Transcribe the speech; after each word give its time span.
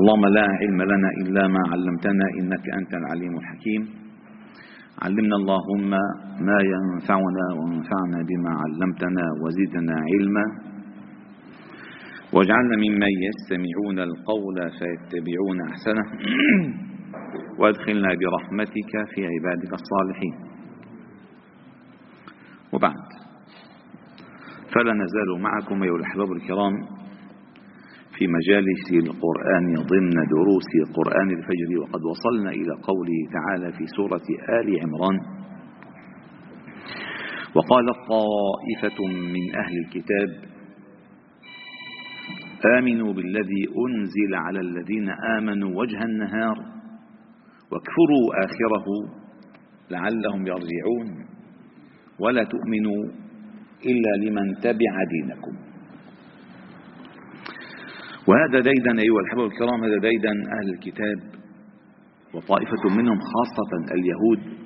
اللهم 0.00 0.24
لا 0.26 0.46
علم 0.60 0.82
لنا 0.82 1.08
إلا 1.22 1.48
ما 1.48 1.62
علمتنا 1.72 2.26
إنك 2.40 2.64
أنت 2.78 2.92
العليم 2.94 3.34
الحكيم. 3.38 3.82
علمنا 5.02 5.36
اللهم 5.36 5.90
ما 6.48 6.58
ينفعنا 6.72 7.46
وانفعنا 7.58 8.18
بما 8.28 8.52
علمتنا 8.62 9.24
وزدنا 9.42 9.96
علما. 10.10 10.44
واجعلنا 12.32 12.76
ممن 12.76 13.12
يستمعون 13.28 13.98
القول 14.08 14.56
فيتبعون 14.78 15.58
أحسنه. 15.70 16.04
وأدخلنا 17.60 18.08
برحمتك 18.20 18.92
في 19.14 19.20
عبادك 19.32 19.72
الصالحين. 19.80 20.34
وبعد. 22.72 23.04
فلا 24.74 24.92
نزال 24.92 25.42
معكم 25.42 25.82
أيها 25.82 25.96
الأحباب 25.96 26.32
الكرام. 26.32 27.01
في 28.18 28.26
مجالس 28.26 29.08
القرآن 29.08 29.74
ضمن 29.74 30.16
دروس 30.34 30.70
قرآن 30.94 31.30
الفجر 31.30 31.80
وقد 31.80 32.00
وصلنا 32.04 32.50
إلى 32.50 32.72
قوله 32.82 33.18
تعالى 33.32 33.72
في 33.72 33.86
سورة 33.86 34.26
آل 34.60 34.80
عمران. 34.82 35.18
وقالت 37.54 37.96
طائفة 38.08 39.06
من 39.06 39.54
أهل 39.54 39.78
الكتاب 39.78 40.52
آمنوا 42.78 43.12
بالذي 43.12 43.64
أنزل 43.86 44.34
على 44.34 44.60
الذين 44.60 45.08
آمنوا 45.38 45.80
وجه 45.80 46.02
النهار 46.04 46.56
واكفروا 47.70 48.44
آخره 48.44 48.86
لعلهم 49.90 50.46
يرجعون. 50.46 51.26
ولا 52.18 52.44
تؤمنوا 52.44 53.04
إلا 53.86 54.26
لمن 54.26 54.54
تبع 54.60 54.92
دينكم. 55.10 55.71
وهذا 58.28 58.60
ديدا 58.60 58.90
أيها 59.02 59.20
الأحباب 59.20 59.46
الكرام 59.52 59.84
هذا 59.84 59.98
ديدا 60.08 60.30
أهل 60.30 60.68
الكتاب 60.74 61.42
وطائفة 62.34 62.96
منهم 62.96 63.18
خاصة 63.18 63.94
اليهود 63.94 64.58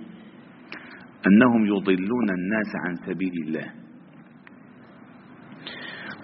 أنهم 1.27 1.67
يضلون 1.67 2.31
الناس 2.31 2.71
عن 2.87 2.95
سبيل 2.95 3.33
الله 3.47 3.73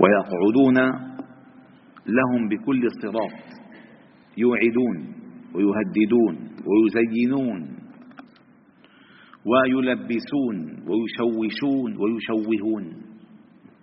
ويقعدون 0.00 0.78
لهم 2.06 2.48
بكل 2.48 2.82
صراط 3.02 3.38
يوعدون 4.38 5.14
ويهددون 5.54 6.48
ويزينون 6.68 7.72
ويلبسون 9.46 10.56
ويشوشون 10.88 11.96
ويشوهون. 12.00 12.84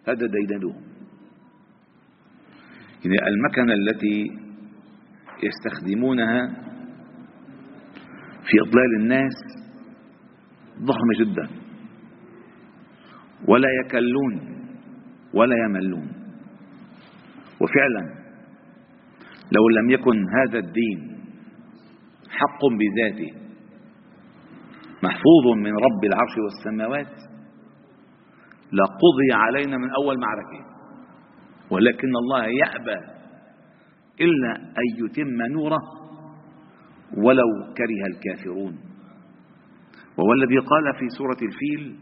هذا 0.08 0.28
ديدنهم. 0.28 0.89
يعني 3.06 3.28
المكنة 3.28 3.74
التي 3.74 4.32
يستخدمونها 5.44 6.48
في 8.44 8.58
إضلال 8.68 8.96
الناس 9.00 9.34
ضخمة 10.80 11.14
جدا. 11.20 11.48
ولا 13.48 13.70
يكلون 13.86 14.64
ولا 15.34 15.56
يملون. 15.66 16.08
وفعلا 17.62 18.20
لو 19.52 19.70
لم 19.70 19.90
يكن 19.90 20.26
هذا 20.30 20.60
الدين 20.60 21.20
حق 22.30 22.60
بذاته 22.80 23.34
محفوظ 25.04 25.58
من 25.58 25.72
رب 25.72 26.04
العرش 26.04 26.38
والسماوات 26.38 27.16
لقضي 28.74 29.32
علينا 29.34 29.78
من 29.78 29.90
أول 30.04 30.20
معركة. 30.20 30.79
ولكن 31.72 32.12
الله 32.16 32.44
يأبى 32.46 33.00
إلا 34.22 34.56
أن 34.56 35.06
يتم 35.06 35.54
نوره 35.54 35.82
ولو 37.18 37.74
كره 37.78 38.02
الكافرون. 38.12 38.80
وهو 40.18 40.34
الذي 40.34 40.58
قال 40.58 41.00
في 41.00 41.10
سورة 41.18 41.38
الفيل 41.42 41.96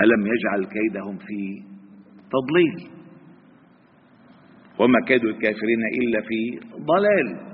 ألم 0.00 0.26
يجعل 0.26 0.64
كيدهم 0.64 1.18
في 1.18 1.62
تضليل؟ 2.30 2.98
وما 4.78 5.00
كيد 5.06 5.24
الكافرين 5.24 5.82
إلا 6.02 6.20
في 6.20 6.60
ضلال. 6.76 7.48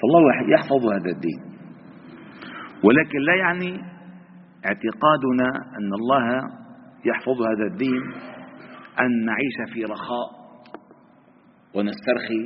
فالله 0.00 0.52
يحفظ 0.54 0.86
هذا 0.86 1.10
الدين. 1.16 1.40
ولكن 2.84 3.18
لا 3.18 3.34
يعني 3.34 3.92
اعتقادنا 4.66 5.48
أن 5.78 5.94
الله 5.94 6.40
يحفظ 7.04 7.42
هذا 7.42 7.66
الدين 7.72 8.02
أن 9.00 9.24
نعيش 9.24 9.74
في 9.74 9.84
رخاء 9.84 10.28
ونسترخي. 11.74 12.44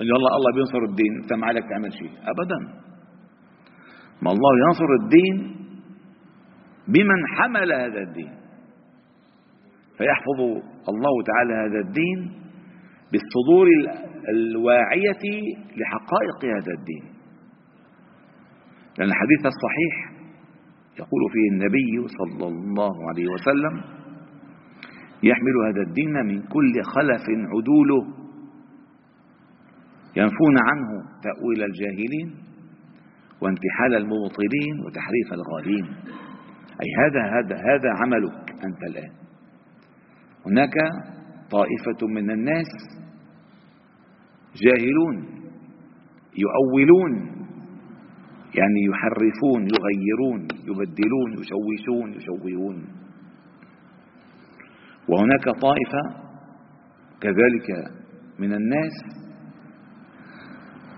أن 0.00 0.02
الله 0.16 0.36
الله 0.36 0.52
بينصر 0.54 0.78
الدين. 0.90 1.22
أنت 1.22 1.32
ما 1.32 1.46
عليك 1.46 1.64
تعمل 1.64 1.92
شيء. 1.92 2.10
أبدا. 2.10 2.58
ما 4.22 4.30
الله 4.30 4.52
ينصر 4.66 4.88
الدين 5.02 5.56
بمن 6.88 7.26
حمل 7.36 7.72
هذا 7.72 8.00
الدين. 8.00 8.32
فيحفظ 9.98 10.40
الله 10.88 11.22
تعالى 11.26 11.54
هذا 11.54 11.88
الدين 11.88 12.32
بالصدور 13.12 13.66
الواعية 14.28 15.24
لحقائق 15.76 16.44
هذا 16.44 16.72
الدين. 16.78 17.14
لأن 18.98 19.08
الحديث 19.08 19.46
الصحيح 19.46 20.14
يقول 20.98 21.22
فيه 21.32 21.50
النبي 21.52 22.08
صلى 22.08 22.48
الله 22.48 22.94
عليه 23.08 23.26
وسلم 23.28 24.03
يحمل 25.24 25.56
هذا 25.66 25.82
الدين 25.88 26.26
من 26.26 26.42
كل 26.42 26.82
خلف 26.82 27.24
عدوله. 27.52 28.02
ينفون 30.16 30.56
عنه 30.68 30.90
تأويل 31.22 31.62
الجاهلين 31.62 32.44
وانتحال 33.40 33.94
المبطلين 33.94 34.80
وتحريف 34.86 35.32
الغالين. 35.32 35.84
أي 36.82 36.88
هذا 36.98 37.22
هذا 37.22 37.56
هذا 37.56 37.90
عملك 38.02 38.50
أنت 38.64 38.82
الآن. 38.90 39.12
هناك 40.46 40.74
طائفة 41.50 42.06
من 42.06 42.30
الناس 42.30 42.70
جاهلون 44.62 45.16
يؤولون 46.38 47.12
يعني 48.58 48.80
يحرفون 48.90 49.62
يغيرون 49.62 50.48
يبدلون 50.68 51.32
يشوشون 51.32 52.12
يشوهون. 52.12 53.03
وهناك 55.08 55.44
طائفة 55.44 56.24
كذلك 57.20 57.94
من 58.38 58.54
الناس 58.54 58.92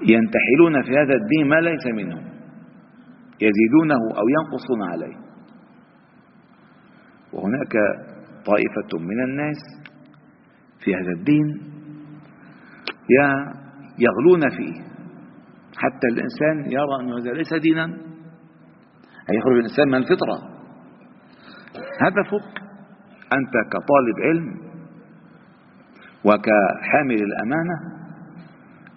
ينتحلون 0.03 0.83
في 0.83 0.91
هذا 0.91 1.15
الدين 1.15 1.49
ما 1.49 1.61
ليس 1.61 1.87
منه 1.87 2.17
يزيدونه 3.41 4.01
أو 4.19 4.25
ينقصون 4.29 4.83
عليه. 4.83 5.17
وهناك 7.33 7.73
طائفة 8.47 8.99
من 8.99 9.25
الناس 9.25 9.57
في 10.85 10.95
هذا 10.95 11.13
الدين 11.13 11.61
يغلون 13.99 14.49
فيه. 14.51 14.83
حتى 15.77 16.07
الإنسان 16.13 16.73
يرى 16.73 17.01
أن 17.01 17.13
هذا 17.13 17.33
ليس 17.33 17.55
دينا 17.63 17.85
أي 19.31 19.37
يخرج 19.37 19.57
الإنسان 19.57 19.89
من 19.89 19.95
الفطرة. 19.95 20.39
هدفك 22.01 22.66
أنت 23.33 23.55
كطالب 23.73 24.17
علم 24.25 24.55
وكحامل 26.25 27.23
الأمانة 27.23 27.77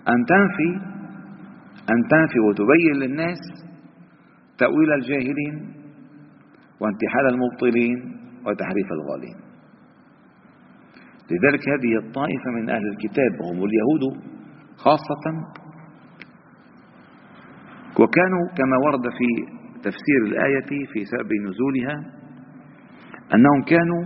أن 0.09 0.25
تنفي 0.25 0.85
أن 1.89 2.07
تنفي 2.09 2.39
وتبين 2.39 2.95
للناس 2.95 3.39
تأويل 4.57 4.93
الجاهلين 4.93 5.73
وانتحال 6.79 7.27
المبطلين 7.29 7.97
وتحريف 8.45 8.87
الغالين. 8.91 9.35
لذلك 11.31 11.69
هذه 11.69 12.07
الطائفة 12.07 12.51
من 12.51 12.69
أهل 12.69 12.87
الكتاب 12.87 13.31
وهم 13.41 13.63
اليهود 13.65 14.23
خاصة 14.77 15.25
وكانوا 17.99 18.47
كما 18.57 18.77
ورد 18.85 19.03
في 19.17 19.27
تفسير 19.83 20.21
الآية 20.25 20.85
في 20.93 21.05
سبب 21.05 21.29
نزولها 21.47 22.19
أنهم 23.33 23.63
كانوا 23.67 24.03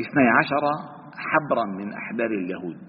اثني 0.00 0.28
عشر 0.38 0.64
حبرا 1.16 1.64
من 1.66 1.92
أحبار 1.92 2.26
اليهود. 2.26 2.86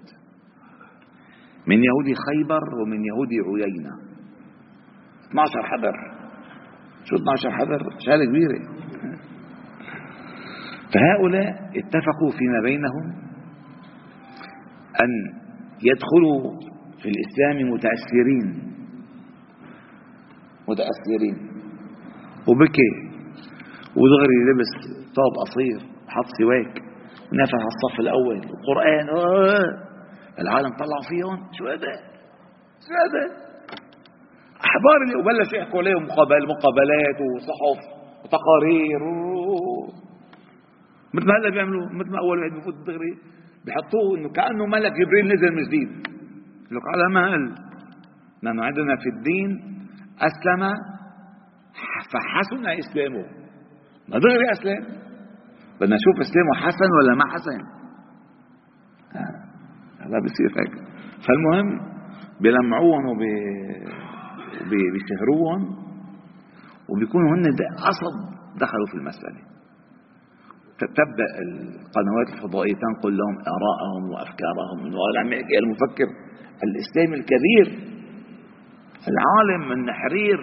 من 1.67 1.83
يهود 1.83 2.05
خيبر 2.27 2.61
ومن 2.81 3.05
يهود 3.05 3.29
عيينة. 3.63 3.91
12 5.31 5.63
حبر. 5.63 5.95
شو 7.03 7.15
12 7.15 7.51
حبر؟ 7.51 7.99
شهادة 7.99 8.25
كبيرة. 8.25 8.59
فهؤلاء 10.93 11.49
اتفقوا 11.75 12.31
فيما 12.39 12.61
بينهم 12.63 13.05
أن 15.03 15.09
يدخلوا 15.83 16.59
في 17.01 17.09
الإسلام 17.09 17.71
متأثرين. 17.73 18.73
متأثرين. 20.69 21.47
وبكي 22.47 22.91
ودغري 23.95 24.37
لبس 24.47 24.97
ثوب 25.17 25.33
قصير 25.43 25.79
حط 26.07 26.27
سواك. 26.39 26.73
ونفخ 27.31 27.59
على 27.61 27.71
الصف 27.75 27.99
الأول. 27.99 28.37
القرآن 28.37 29.07
العالم 30.39 30.69
طلعوا 30.69 31.05
فيهم 31.09 31.37
شو 31.57 31.63
هذا؟ 31.67 31.93
شو 32.85 32.91
هذا؟ 33.01 33.23
أحبار 34.67 34.97
اللي 35.03 35.15
وبلشوا 35.19 35.57
يحكوا 35.57 35.79
عليهم 35.79 36.03
مقابل 36.03 36.47
مقابلات 36.47 37.19
وصحف 37.35 37.79
وتقارير. 38.23 39.01
مثل 41.13 41.27
ما 41.27 41.33
هلا 41.37 41.49
بيعملوا 41.49 41.85
مثل 41.85 42.11
ما 42.11 42.19
أول 42.19 42.39
واحد 42.39 42.51
بفوت 42.57 42.75
دغري 42.87 43.13
بحطوه 43.65 44.17
إنه 44.17 44.29
كأنه 44.29 44.65
ملك 44.65 44.91
جبريل 44.91 45.25
نزل 45.33 45.51
من 45.55 45.63
جديد. 45.67 46.07
لك 46.71 46.81
على 46.93 47.13
مهل 47.13 47.55
لأنه 48.43 48.63
عندنا 48.63 48.95
في 48.95 49.09
الدين 49.09 49.49
أسلم 50.17 50.61
فحسن 52.11 52.65
إسلامه. 52.67 53.25
ما 54.09 54.19
دغري 54.19 54.51
أسلم. 54.51 54.96
بدنا 55.81 55.95
نشوف 55.95 56.15
اسلامه 56.19 56.53
حسن 56.67 56.89
ولا 56.97 57.15
ما 57.15 57.25
حسن. 57.33 57.59
هذا 59.99 60.19
بصير 60.25 60.49
هيك. 60.59 60.73
فالمهم 61.25 61.67
بلمعوهم 62.41 63.05
وب 63.05 63.21
بيشهروهم 64.93 65.61
وبيكونوا 66.89 67.35
هن 67.35 67.43
قصد 67.85 68.15
دخلوا 68.59 68.87
في 68.91 68.95
المسألة. 68.95 69.41
تبدأ 70.79 71.27
القنوات 71.45 72.27
الفضائية 72.33 72.73
تنقل 72.73 73.17
لهم 73.17 73.35
آراءهم 73.55 74.03
وأفكارهم. 74.11 74.77
من 74.83 74.91
عم 75.19 75.33
يحكي 75.33 75.57
المفكر 75.63 76.09
الإسلامي 76.63 77.15
الكبير 77.19 77.67
العالم 79.11 79.71
النحرير 79.71 80.39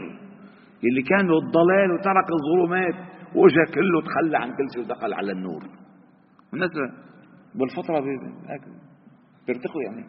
اللي 0.84 1.02
كان 1.02 1.20
الضلال 1.20 1.92
وترك 1.92 2.28
الظلمات. 2.38 2.94
وجه 3.34 3.64
كله 3.74 4.02
تخلى 4.02 4.38
عن 4.38 4.48
كل 4.48 4.66
شيء 4.74 4.82
ودخل 4.84 5.12
على 5.12 5.32
النور. 5.32 5.62
الناس 6.54 6.70
بالفترة 7.54 8.00
بيرتقوا 9.46 9.82
يعني. 9.82 10.04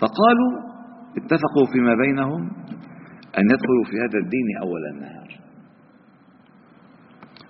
فقالوا 0.00 0.52
اتفقوا 1.16 1.66
فيما 1.72 1.94
بينهم 1.94 2.42
أن 3.38 3.44
يدخلوا 3.44 3.84
في 3.90 3.96
هذا 3.96 4.18
الدين 4.24 4.46
أول 4.62 4.86
النهار. 4.94 5.28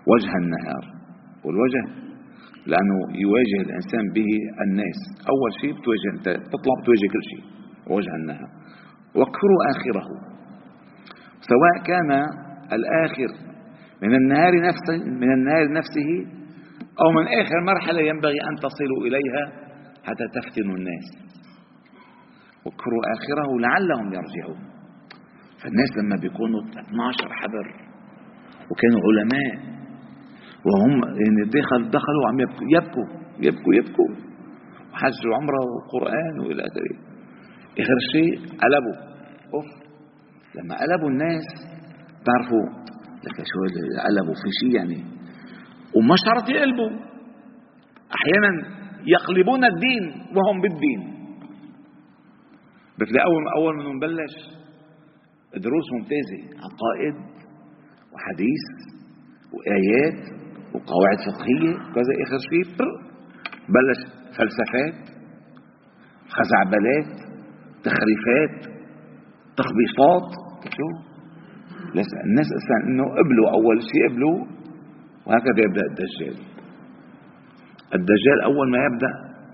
وجه 0.06 0.32
النهار. 0.36 0.84
والوجه 1.44 1.84
لأنه 2.66 2.96
يواجه 3.24 3.60
الإنسان 3.66 4.12
به 4.14 4.30
الناس. 4.66 4.98
أول 5.28 5.52
شيء 5.60 5.72
بتواجه 5.80 6.10
أنت 6.14 6.28
تطلع 6.46 6.74
بتواجه 6.82 7.08
كل 7.12 7.22
شيء. 7.30 7.44
وجه 7.96 8.14
النهار. 8.14 8.50
واكفروا 9.14 9.60
آخره. 9.70 10.08
سواء 11.40 11.84
كان 11.86 12.10
الآخر 12.72 13.51
من 14.02 14.14
النهار 14.14 14.52
نفسه 14.68 15.04
من 15.06 15.32
النهار 15.32 15.72
نفسه 15.72 16.10
أو 17.00 17.10
من 17.12 17.26
آخر 17.40 17.60
مرحلة 17.66 18.00
ينبغي 18.00 18.38
أن 18.50 18.54
تصلوا 18.56 19.06
إليها 19.06 19.44
حتى 20.04 20.24
تفتنوا 20.34 20.76
الناس. 20.76 21.06
واكفروا 22.64 23.02
آخره 23.16 23.60
لعلهم 23.60 24.06
يرجعون. 24.06 24.60
فالناس 25.62 25.90
لما 25.98 26.16
بيكونوا 26.22 26.60
12 26.60 27.32
حبر 27.32 27.66
وكانوا 28.70 29.00
علماء 29.06 29.72
وهم 30.66 30.92
يعني 31.04 31.50
دخل 31.50 31.90
دخلوا 31.90 32.28
عم 32.28 32.40
يبكوا 32.40 32.66
يبكوا 32.76 33.06
يبكوا 33.38 33.74
يبكوا. 33.74 34.32
وحج 34.92 35.26
وعمره 35.30 35.60
وقرآن 35.74 36.40
وإلى 36.40 36.62
آخره. 36.62 36.96
آخر 37.80 37.98
شيء 38.12 38.38
قلبوا. 38.38 39.12
أوف 39.54 39.66
لما 40.54 40.74
قلبوا 40.80 41.08
الناس 41.08 41.44
تعرفوا 42.26 42.81
لك 43.24 43.36
شو 43.36 43.60
قلبوا 44.06 44.34
في 44.34 44.48
شيء 44.60 44.76
يعني. 44.76 45.04
وما 45.96 46.14
شرط 46.26 46.48
يقلبوا 46.48 46.90
أحيانا 48.16 48.82
يقلبون 49.06 49.64
الدين 49.64 50.04
وهم 50.36 50.60
بالدين. 50.60 51.12
بتلاقي 52.98 53.26
أول 53.26 53.42
أول 53.56 53.84
ما 53.84 53.92
نبلش 53.94 54.34
دروس 55.54 55.86
ممتازة. 55.92 56.40
عقائد 56.64 57.14
وحديث 58.12 58.64
وآيات 59.52 60.20
وقواعد 60.74 61.18
فقهية 61.26 61.72
كذا 61.94 62.12
آخر 62.24 62.38
شيء. 62.50 62.76
بلش 63.68 64.00
فلسفات 64.36 65.16
خزعبلات 66.28 67.12
تخريفات 67.84 68.74
تخبيصات. 69.56 70.28
شو؟ 70.76 71.11
الناس 72.00 72.46
أساسا 72.58 72.76
إنه 72.88 73.04
قبلوا 73.04 73.50
أول 73.50 73.78
شيء 73.90 74.08
قبلوا 74.08 74.38
وهكذا 75.26 75.60
يبدأ 75.66 75.82
الدجال. 75.90 76.36
الدجال 77.94 78.38
أول 78.44 78.70
ما 78.70 78.78
يبدأ 78.86 79.12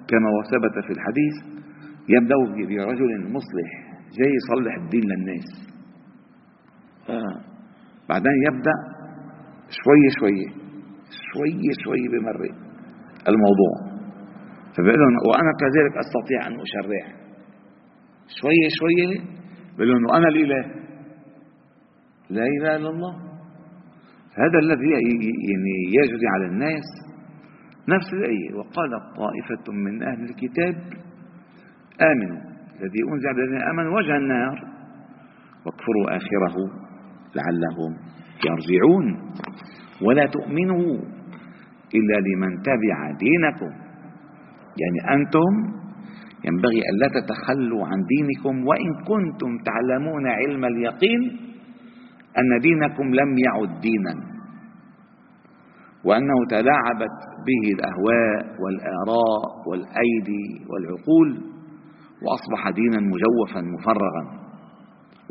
كما 0.08 0.29
ثبت 0.52 0.85
في 0.87 0.93
الحديث 0.93 1.35
يبدأ 2.08 2.35
برجل 2.69 3.32
مصلح 3.32 3.70
جاي 4.19 4.31
يصلح 4.38 4.75
الدين 4.82 5.05
للناس. 5.11 5.49
آه. 7.11 7.40
بعدين 8.08 8.32
يبدأ 8.49 8.76
شوي 9.70 10.05
شوي 10.19 10.40
شوي 11.32 11.61
شوي 11.85 12.08
بمرق 12.12 12.55
الموضوع. 13.29 13.75
فبيقول 14.76 15.00
لهم 15.00 15.14
وأنا 15.31 15.52
كذلك 15.61 15.94
أستطيع 16.05 16.46
أن 16.46 16.61
أشرع. 16.61 17.05
شوي 18.40 18.61
شوي 18.79 19.20
بيقول 19.79 19.88
لهم 19.88 20.05
وأنا 20.11 20.29
الإله. 20.29 20.78
لا 22.31 22.43
إله 22.43 22.77
إلا 22.77 22.89
الله. 22.89 23.15
هذا 24.35 24.59
الذي 24.59 24.91
يعني 24.91 25.75
يجري 25.99 26.27
على 26.35 26.47
الناس 26.47 26.85
نفس 27.89 28.13
الآية 28.13 28.55
وقالت 28.55 29.05
طائفة 29.17 29.73
من 29.73 30.03
أهل 30.03 30.21
الكتاب 30.25 30.75
آمنوا. 32.03 32.41
الذي 32.81 33.01
أنزل 33.13 33.29
على 33.29 33.43
الذين 33.43 33.63
آمنوا 33.63 33.97
وجه 33.99 34.17
النار. 34.17 34.57
واكفروا 35.67 36.17
آخره 36.17 36.57
لعلهم 37.37 37.93
يرجعون. 38.47 39.07
ولا 40.03 40.27
تؤمنوا 40.27 40.95
إلا 41.95 42.17
لمن 42.29 42.63
تبع 42.63 43.11
دينكم. 43.19 43.73
يعني 44.81 45.21
أنتم 45.21 45.79
ينبغي 46.45 46.81
ألا 46.91 47.09
تتخلوا 47.09 47.87
عن 47.87 47.99
دينكم. 48.15 48.67
وإن 48.67 48.95
كنتم 48.95 49.59
تعلمون 49.65 50.27
علم 50.27 50.65
اليقين 50.65 51.49
أن 52.38 52.61
دينكم 52.61 53.14
لم 53.14 53.38
يعد 53.46 53.81
دينا 53.81 54.14
وأنه 56.05 56.46
تلاعبت 56.50 57.17
به 57.46 57.62
الأهواء 57.75 58.61
والآراء 58.62 59.69
والأيدي 59.69 60.46
والعقول 60.70 61.29
وأصبح 62.23 62.70
دينا 62.70 63.00
مجوفا 63.00 63.61
مفرغا 63.61 64.25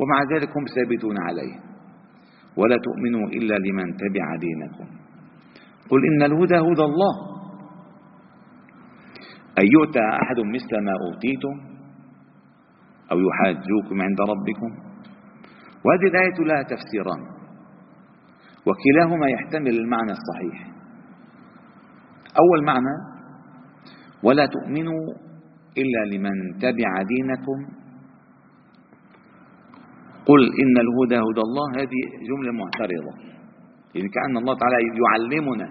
ومع 0.00 0.22
ذلك 0.34 0.48
هم 0.56 0.64
ثابتون 0.74 1.16
عليه. 1.18 1.68
ولا 2.56 2.76
تؤمنوا 2.76 3.26
إلا 3.28 3.54
لمن 3.54 3.96
تبع 3.96 4.36
دينكم. 4.36 4.86
قل 5.90 6.00
إن 6.06 6.22
الهدى 6.22 6.56
هدى 6.56 6.84
الله. 6.84 7.14
أن 9.58 9.64
يؤتى 9.72 10.00
أحد 10.22 10.38
مثل 10.54 10.84
ما 10.84 10.92
أوتيتم 11.06 11.56
أو 13.12 13.16
يحاجوكم 13.20 14.02
عند 14.02 14.20
ربكم. 14.20 14.87
وهذه 15.84 16.06
الآية 16.10 16.38
لها 16.48 16.62
تفسيران. 16.62 17.38
وكلاهما 18.66 19.28
يحتمل 19.28 19.74
المعنى 19.78 20.12
الصحيح. 20.12 20.66
أول 22.38 22.64
معنى 22.64 22.94
ولا 24.22 24.46
تؤمنوا 24.46 25.02
إلا 25.78 26.16
لمن 26.16 26.58
تبع 26.58 27.02
دينكم. 27.02 27.78
قل 30.26 30.42
إن 30.62 30.76
الهدى 30.84 31.16
هدى 31.16 31.42
الله. 31.48 31.66
هذه 31.76 32.00
جملة 32.28 32.52
معترضة. 32.52 33.12
يعني 33.94 34.08
كأن 34.08 34.36
الله 34.36 34.54
تعالى 34.58 34.76
يعلمنا 35.04 35.64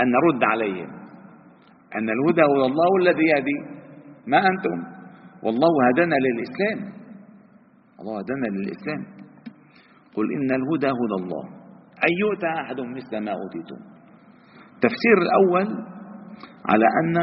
أن 0.00 0.06
نرد 0.10 0.44
عليهم 0.44 0.90
أن 1.94 2.08
الهدى 2.10 2.42
هدى 2.42 2.66
الله 2.72 2.96
الذي 3.00 3.24
يهدي. 3.24 3.80
ما 4.26 4.38
أنتم؟ 4.38 4.78
والله 5.42 5.88
هدانا 5.88 6.14
للإسلام. 6.14 6.99
الله 8.00 8.18
هدانا 8.18 8.46
للإسلام. 8.46 9.02
قل 10.14 10.32
إن 10.32 10.50
الهدى 10.50 10.86
هدى 10.86 11.16
الله. 11.22 11.44
أن 12.04 12.12
يؤتى 12.20 12.46
أحد 12.46 12.80
مثل 12.80 13.24
ما 13.24 13.32
أوتيتم. 13.32 13.80
تفسير 14.80 15.16
الأول 15.22 15.84
على 16.68 16.84
أن 17.02 17.16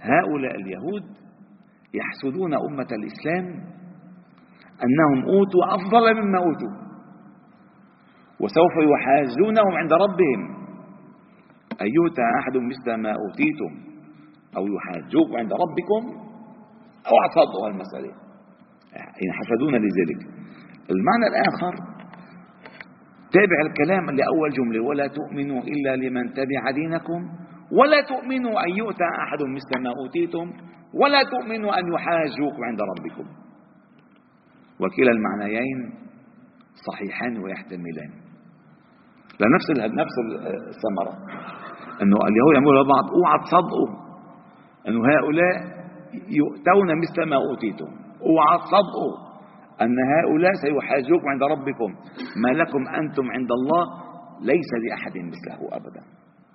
هؤلاء 0.00 0.54
اليهود 0.54 1.04
يحسدون 1.94 2.54
أمة 2.54 2.88
الإسلام 2.92 3.46
أنهم 4.84 5.24
أوتوا 5.28 5.74
أفضل 5.74 6.14
مما 6.14 6.38
أوتوا. 6.38 6.84
وسوف 8.40 8.74
يحاجونهم 8.92 9.72
عند 9.72 9.92
ربهم. 9.92 10.64
أن 11.80 11.86
يؤتى 11.86 12.22
أحد 12.38 12.56
مثل 12.56 12.94
ما 12.94 13.12
أوتيتم. 13.12 13.94
أو 14.56 14.66
يحاجوك 14.66 15.38
عند 15.38 15.52
ربكم. 15.52 16.24
أو 17.06 17.12
اعترضوا 17.22 17.68
المسألة. 17.68 18.23
يعني 19.20 19.32
حسدون 19.38 19.74
لذلك. 19.74 20.20
المعنى 20.90 21.26
الآخر 21.32 21.74
تابع 23.32 23.58
الكلام 23.66 24.04
لأول 24.16 24.50
جملة 24.50 24.84
ولا 24.88 25.06
تؤمنوا 25.06 25.60
إلا 25.62 25.96
لمن 25.96 26.32
تبع 26.32 26.70
دينكم 26.70 27.20
ولا 27.72 28.00
تؤمنوا 28.00 28.64
أن 28.64 28.70
يؤتى 28.76 29.04
أحد 29.24 29.38
مثل 29.42 29.82
ما 29.82 29.92
أوتيتم 30.02 30.52
ولا 30.94 31.22
تؤمنوا 31.22 31.78
أن 31.78 31.92
يحاجوكم 31.94 32.64
عند 32.64 32.78
ربكم. 32.80 33.26
وكلا 34.80 35.10
المعنيين 35.10 35.92
صحيحان 36.86 37.38
ويحتملان. 37.38 38.10
لنفس 39.40 39.70
نفس 40.00 40.16
الثمرة. 40.68 41.14
أنه 42.02 42.16
اليهود 42.28 42.54
يقولوا 42.62 42.84
لبعض 42.84 43.04
أوعى 43.14 43.38
تصدقوا 43.44 43.88
أنه 44.88 45.00
هؤلاء 45.14 45.54
يؤتون 46.28 46.98
مثل 47.00 47.30
ما 47.30 47.36
أوتيتم. 47.36 48.03
اوعى 48.28 48.58
تصدقوا 48.58 49.14
أن 49.82 49.96
هؤلاء 50.14 50.52
سيحاجوكم 50.62 51.28
عند 51.28 51.42
ربكم. 51.42 51.90
ما 52.42 52.48
لكم 52.48 52.82
أنتم 52.88 53.24
عند 53.30 53.50
الله 53.52 53.84
ليس 54.42 54.70
لأحد 54.84 55.14
مثله 55.18 55.76
أبدا. 55.76 56.02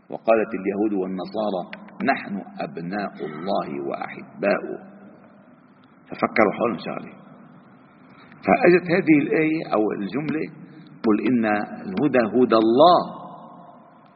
وقالت 0.10 0.52
اليهود 0.60 0.94
والنصارى 1.02 1.64
نحن 2.12 2.36
أبناء 2.60 3.14
الله 3.30 3.88
وأحباؤه. 3.88 4.80
ففكروا 6.10 6.54
حولهم 6.58 6.78
شغله 6.78 7.14
فأجت 8.46 8.86
هذه 8.92 9.18
الآية 9.24 9.74
أو 9.74 9.82
الجملة 9.92 10.44
قل 11.06 11.16
إن 11.28 11.46
الهدى 11.86 12.24
هدى 12.38 12.56
الله 12.66 13.00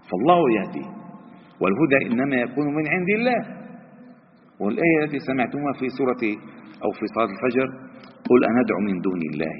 فالله 0.09 0.41
يهدي 0.57 0.85
والهدى 1.61 2.11
إنما 2.11 2.35
يكون 2.35 2.65
من 2.75 2.87
عند 2.87 3.09
الله. 3.09 3.62
والآية 4.61 4.99
التي 5.03 5.19
سمعتموها 5.19 5.73
في 5.79 5.87
سورة 5.97 6.23
أو 6.83 6.91
في 6.91 7.05
صلاة 7.15 7.29
الفجر 7.35 7.67
قل 8.29 8.39
أندعو 8.49 8.79
من 8.89 9.01
دون 9.01 9.21
الله 9.31 9.57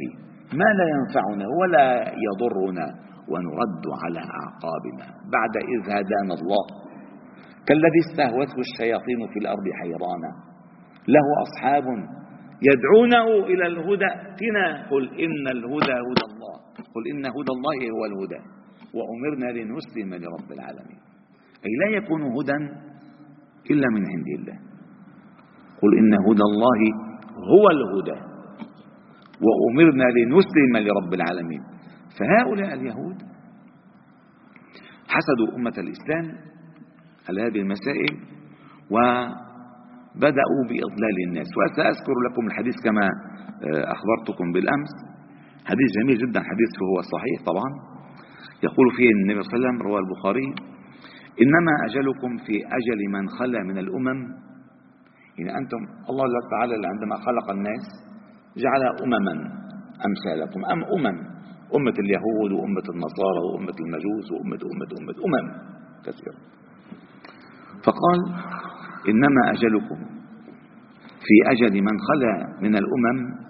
ما 0.60 0.70
لا 0.80 0.86
ينفعنا 0.96 1.46
ولا 1.60 1.88
يضرنا 2.28 2.88
ونرد 3.32 3.86
على 4.04 4.20
أعقابنا 4.20 5.06
بعد 5.36 5.54
إذ 5.74 5.82
هدانا 5.96 6.34
الله. 6.40 6.66
كالذي 7.68 8.00
استهوته 8.10 8.58
الشياطين 8.68 9.28
في 9.34 9.40
الأرض 9.40 9.66
حيرانا 9.82 10.32
له 11.08 11.26
أصحاب 11.46 11.86
يدعونه 12.70 13.46
إلى 13.46 13.68
الهدى. 13.68 14.06
ائتنا 14.06 14.66
قل 14.92 15.04
إن 15.24 15.48
الهدى 15.48 15.96
هدى 16.08 16.26
الله 16.32 16.56
قل 16.94 17.04
إن 17.12 17.26
هدى 17.26 17.52
الله 17.58 17.78
هو 17.96 18.06
الهدى 18.06 18.42
وأمرنا 18.96 19.50
لنسلم 19.58 20.10
لرب 20.24 20.52
العالمين. 20.52 21.00
أي 21.66 21.72
لا 21.82 21.98
يكون 21.98 22.22
هدى 22.22 22.58
إلا 23.72 23.88
من 23.96 24.04
عند 24.14 24.28
الله. 24.40 24.73
قل 25.84 25.92
إن 26.00 26.14
هدى 26.28 26.46
الله 26.52 26.80
هو 27.54 27.66
الهدى 27.76 28.20
وأمرنا 29.46 30.04
لنسلم 30.18 30.74
لرب 30.78 31.14
العالمين. 31.14 31.62
فهؤلاء 32.20 32.74
اليهود 32.74 33.18
حسدوا 35.14 35.50
أمة 35.58 35.76
الإسلام 35.78 36.26
على 37.30 37.42
هذه 37.42 37.60
المسائل 37.66 38.14
وبدأوا 38.94 40.62
بإضلال 40.70 41.16
الناس. 41.28 41.48
وسأذكر 41.58 42.16
لكم 42.30 42.44
الحديث 42.48 42.76
كما 42.84 43.06
آه، 43.68 43.86
أخبرتكم 43.96 44.52
بالأمس. 44.54 44.94
حديث 45.66 45.90
جميل 46.00 46.18
جدا 46.18 46.40
حديث 46.40 46.72
هو 46.84 47.02
صحيح 47.02 47.38
طبعا. 47.46 47.70
يقول 48.64 48.88
فيه 48.98 49.10
النبي 49.10 49.42
صلى 49.44 49.56
الله 49.56 49.68
عليه 49.68 49.78
وسلم 49.78 49.88
رواه 49.88 50.00
البخاري 50.00 50.48
إنما 51.44 51.74
أجلكم 51.88 52.32
في 52.46 52.56
أجل 52.80 53.00
من 53.16 53.30
خلى 53.30 53.60
من 53.64 53.78
الأمم 53.78 54.20
يعني 55.38 55.58
أنتم 55.58 55.82
الله 56.10 56.50
تعالى 56.52 56.74
عندما 56.88 57.16
خلق 57.16 57.52
الناس 57.52 57.86
جعل 58.58 58.82
أمما 59.04 59.34
أمثالكم. 60.08 60.66
أم 60.66 60.84
أمم؟ 60.84 61.18
أمة 61.76 61.96
اليهود 62.00 62.52
وأمة 62.52 62.88
النصارى 62.94 63.42
وأمة 63.54 63.78
المجوس 63.86 64.32
وأمة 64.32 64.62
أمة 64.74 64.92
أمة 65.02 65.18
أمم 65.26 65.48
كثيرة. 66.06 66.38
فقال 67.86 68.20
إنما 69.10 69.52
أجلكم 69.52 69.96
في 71.26 71.36
أجل 71.52 71.82
من 71.82 71.96
خلا 72.08 72.62
من 72.62 72.76
الأمم 72.76 73.44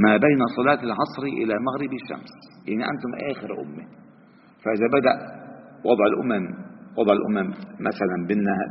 ما 0.00 0.16
بين 0.16 0.40
صلاة 0.56 0.82
العصر 0.82 1.22
إلى 1.22 1.54
مغرب 1.58 1.92
الشمس. 2.02 2.32
يعني 2.68 2.84
أنتم 2.90 3.10
آخر 3.30 3.62
أمة. 3.62 3.84
فإذا 4.64 4.86
بدأ 4.92 5.14
وضع 5.84 6.06
الأمم 6.06 6.46
وضع 6.98 7.12
الأمم 7.12 7.50
مثلا 7.80 8.16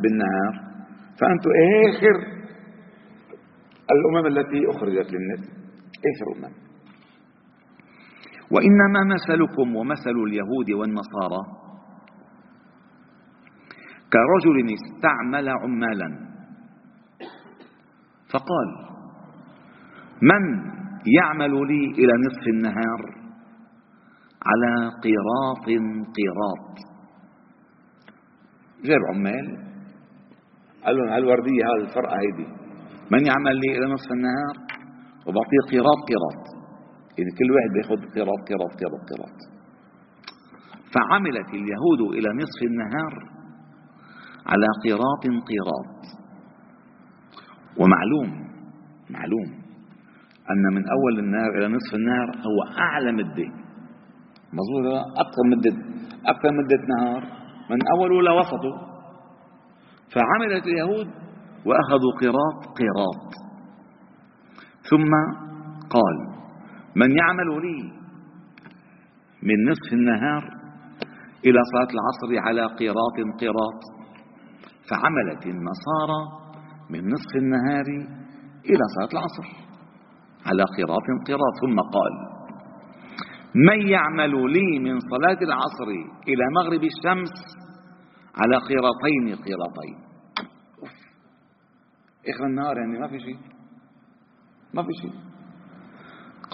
بالنهار 0.01 0.72
فأنتم 1.19 1.49
آخر 1.89 2.43
الأمم 3.91 4.25
التي 4.27 4.69
أخرجت 4.69 5.11
للناس. 5.13 5.39
آخر 6.11 6.37
أمم. 6.37 6.53
وإنما 8.51 9.13
مثلكم 9.13 9.75
ومثل 9.75 10.15
اليهود 10.27 10.71
والنصارى. 10.71 11.43
كرجل 14.13 14.73
استعمل 14.73 15.49
عمالا. 15.49 16.33
فقال 18.33 18.93
من 20.21 20.73
يعمل 21.19 21.67
لي 21.67 21.85
إلى 21.91 22.13
نصف 22.27 22.47
النهار 22.47 23.01
على 24.45 24.89
قيراط 25.03 25.65
قيراط 26.15 26.75
جاب 28.83 28.99
عمال 29.13 29.72
قال 30.85 30.95
لهم 30.95 31.09
هالوردية 31.09 31.63
هذه 31.69 31.83
الفرقة 31.87 32.15
هيدي؟ 32.21 32.47
من 33.11 33.25
يعمل 33.25 33.55
لي 33.61 33.77
إلى 33.77 33.93
نصف 33.93 34.11
النهار 34.11 34.55
وبعطيه 35.27 35.61
قيراط 35.71 35.99
قيراط 36.09 36.43
يعني 37.17 37.31
كل 37.39 37.51
واحد 37.51 37.69
بياخذ 37.73 38.13
قيراط 38.15 38.39
قيراط 38.49 38.71
قيراط 38.79 39.01
قيراط 39.09 39.39
فعملت 40.93 41.49
اليهود 41.49 42.01
إلى 42.17 42.29
نصف 42.41 42.59
النهار 42.63 43.13
على 44.45 44.67
قيراط 44.83 45.23
قيراط 45.49 45.99
ومعلوم 47.79 48.29
معلوم 49.09 49.63
أن 50.51 50.73
من 50.75 50.83
أول 50.89 51.19
النهار 51.19 51.57
إلى 51.57 51.67
نصف 51.67 51.95
النهار 51.95 52.27
هو 52.29 52.77
أعلى 52.79 53.11
مدة. 53.11 53.47
مظبوط 54.53 54.85
أكثر 55.17 55.43
مدة 55.51 55.75
أكثر 56.25 56.49
مدة 56.51 56.81
نهار. 56.97 57.23
من 57.69 57.77
أوله 57.95 58.21
لوسطه 58.21 58.92
فعملت 60.13 60.67
اليهود 60.67 61.07
وأخذوا 61.65 62.13
قراط 62.21 62.65
قراط. 62.79 63.33
ثم 64.89 65.11
قال 65.89 66.17
من 66.95 67.17
يعمل 67.17 67.49
لي 67.61 67.91
من 69.43 69.69
نصف 69.69 69.93
النهار 69.93 70.43
إلى 71.45 71.59
صلاة 71.71 71.87
العصر 71.93 72.47
على 72.47 72.61
قراط 72.61 73.17
قراط 73.41 73.79
فعملت 74.89 75.45
النصارى 75.45 76.21
من 76.89 77.09
نصف 77.09 77.35
النهار 77.35 77.85
إلى 78.65 78.83
صلاة 78.95 79.11
العصر 79.13 79.47
على 80.45 80.63
قراط 80.63 81.07
قراط. 81.27 81.53
ثم 81.61 81.79
قال 81.79 82.13
من 83.55 83.87
يعمل 83.87 84.51
لي 84.51 84.79
من 84.79 84.99
صلاة 84.99 85.37
العصر 85.41 85.89
إلى 86.27 86.43
مغرب 86.55 86.83
الشمس 86.83 87.31
على 88.41 88.55
قيراطين 88.57 89.43
قيراطين 89.45 89.97
اخر 92.29 92.45
النهار 92.45 92.77
يعني 92.77 92.99
ما 92.99 93.07
في 93.07 93.19
شيء. 93.19 93.37
ما 94.73 94.83
في 94.83 94.89
شيء. 95.01 95.11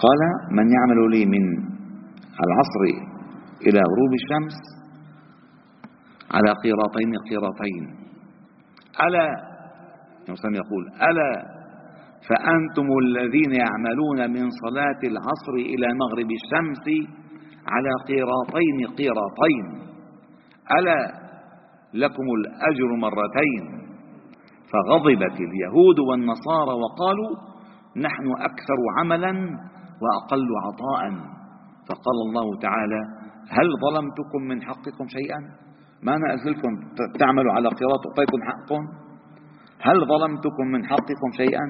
قال 0.02 0.20
من 0.50 0.66
يعمل 0.72 1.10
لي 1.10 1.26
من 1.26 1.44
العصر 2.44 2.82
إلى 3.66 3.78
غروب 3.78 4.12
الشمس 4.20 4.56
على 6.30 6.52
قيراطين 6.62 7.12
قيراطين 7.30 8.00
ألا 9.06 9.50
يقول 10.28 10.84
ألا 11.10 11.60
فأنتم 12.28 12.86
الذين 13.04 13.52
يعملون 13.52 14.30
من 14.32 14.50
صلاة 14.50 15.00
العصر 15.04 15.54
إلى 15.54 15.86
مغرب 16.02 16.30
الشمس 16.40 16.86
على 17.66 17.90
قيراطين 18.08 18.96
قيراطين 18.98 19.90
ألا 20.78 21.19
لكم 21.94 22.26
الأجر 22.38 22.96
مرتين. 23.00 23.80
فغضبت 24.72 25.40
اليهود 25.40 25.98
والنصارى 25.98 26.74
وقالوا 26.82 27.30
نحن 27.96 28.26
أكثر 28.38 28.78
عملا 28.98 29.32
وأقل 30.02 30.48
عطاء. 30.66 31.10
فقال 31.88 32.16
الله 32.28 32.58
تعالى 32.58 33.00
هل 33.50 33.68
ظلمتكم 33.84 34.42
من 34.48 34.62
حقكم 34.62 35.06
شيئا؟ 35.08 35.38
ما 36.02 36.16
أنا 36.16 36.34
أزلكم 36.34 36.70
تعملوا 37.18 37.52
على 37.52 37.68
قراءة 37.68 38.02
أعطيكم 38.08 38.38
حقكم؟ 38.42 38.82
هل 39.80 40.06
ظلمتكم 40.06 40.66
من 40.72 40.86
حقكم 40.86 41.30
شيئا؟ 41.36 41.64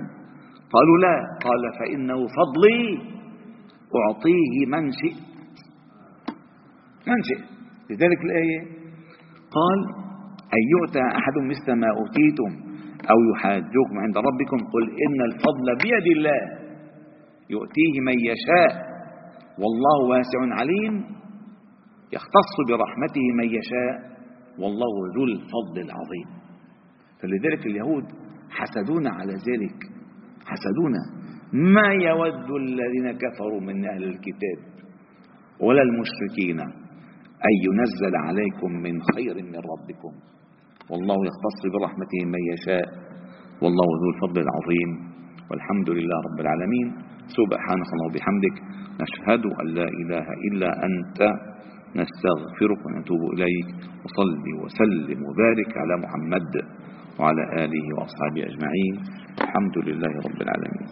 قالوا 0.73 0.99
لا. 0.99 1.17
قال 1.45 1.63
فإنه 1.79 2.17
فضلي 2.17 2.99
أعطيه 4.01 4.67
من 4.67 4.93
شئت. 4.93 5.23
من 7.07 7.23
شئت. 7.23 7.45
لذلك 7.91 8.21
الآية 8.25 8.61
قال 9.57 10.00
أن 10.57 10.63
يؤتى 10.75 11.01
أحد 11.19 11.37
مثل 11.51 11.73
ما 11.73 11.87
أوتيتم 12.01 12.71
أو 13.11 13.17
يحاجوكم 13.33 13.97
عند 14.05 14.17
ربكم. 14.19 14.57
قل 14.73 14.85
إن 15.07 15.21
الفضل 15.23 15.67
بيد 15.85 16.17
الله 16.17 16.41
يؤتيه 17.51 18.01
من 18.01 18.17
يشاء 18.31 18.73
والله 19.59 19.99
واسع 20.11 20.41
عليم 20.61 20.95
يختص 22.13 22.55
برحمته 22.69 23.27
من 23.39 23.45
يشاء 23.45 24.11
والله 24.59 24.93
ذو 25.17 25.25
الفضل 25.25 25.77
العظيم. 25.77 26.29
فلذلك 27.23 27.67
اليهود 27.67 28.05
حسدونا 28.51 29.11
على 29.11 29.33
ذلك 29.33 29.79
حسدونا 30.47 31.21
ما 31.53 31.89
يود 31.93 32.51
الذين 32.51 33.13
كفروا 33.13 33.61
من 33.61 33.89
أهل 33.89 34.05
الكتاب 34.05 34.59
ولا 35.61 35.83
المشركين 35.83 36.61
أن 37.49 37.55
ينزل 37.67 38.17
عليكم 38.17 38.73
من 38.73 39.03
خير 39.03 39.35
من 39.35 39.57
ربكم. 39.57 40.13
والله 40.91 41.19
يختص 41.31 41.61
برحمته 41.75 42.21
من 42.35 42.43
يشاء 42.53 42.87
والله 43.63 43.89
ذو 44.03 44.09
الفضل 44.15 44.39
العظيم 44.47 44.91
والحمد 45.51 45.89
لله 45.91 46.19
رب 46.29 46.41
العالمين. 46.41 46.89
سبحانك 47.39 47.89
اللهم 47.95 48.11
وبحمدك 48.11 48.57
نشهد 49.03 49.45
أن 49.61 49.67
لا 49.79 49.89
إله 50.01 50.27
إلا 50.49 50.71
أنت 50.89 51.21
نستغفرك 52.01 52.81
ونتوب 52.87 53.23
إليك 53.35 53.69
وصلي 54.05 54.53
وسلم 54.63 55.19
وبارك 55.29 55.71
على 55.83 55.95
محمد 56.05 56.55
وعلى 57.21 57.45
آله 57.65 57.85
وأصحابه 57.99 58.43
أجمعين. 58.51 58.95
الحمد 59.45 59.77
لله 59.89 60.13
رب 60.27 60.39
العالمين. 60.43 60.87